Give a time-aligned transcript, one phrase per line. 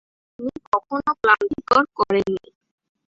[0.39, 2.47] তিনি কখনও ক্লান্তিকর করেন নি"।